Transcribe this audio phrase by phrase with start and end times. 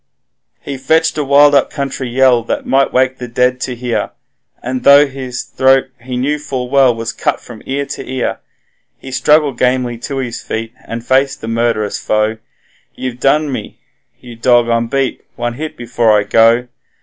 [0.61, 4.09] He fetched a wild up country yell might wake the dead to hear,
[4.63, 8.39] And though his throat, he knew full well, was cut from ear to ear,
[8.97, 12.37] He struggled gamely to his feet, and faced the murd'rous foe:
[12.95, 13.77] 'You've done for me!
[14.19, 15.23] you dog, I'm beat!
[15.35, 16.67] one hit before I go!